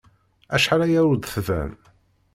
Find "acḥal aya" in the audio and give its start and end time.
0.55-1.01